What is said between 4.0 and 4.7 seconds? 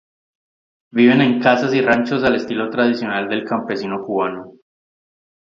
cubano.